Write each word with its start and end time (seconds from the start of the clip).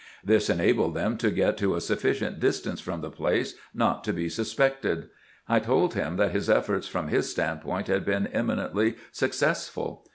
This 0.23 0.49
enabled 0.49 0.95
them 0.95 1.15
to 1.17 1.29
get 1.29 1.57
to 1.59 1.75
a 1.75 1.79
sufficient 1.79 2.39
distance 2.39 2.81
from 2.81 3.01
the 3.01 3.11
place 3.11 3.53
not 3.71 4.03
to 4.05 4.13
be 4.13 4.29
sus 4.29 4.51
pected. 4.55 5.09
I 5.47 5.59
told 5.59 5.93
him 5.93 6.15
that 6.17 6.31
his 6.31 6.49
efforts, 6.49 6.87
from 6.87 7.09
his 7.09 7.29
standpoint, 7.29 7.85
had 7.85 8.03
been 8.03 8.25
eminently 8.25 8.95
successful. 9.11 10.07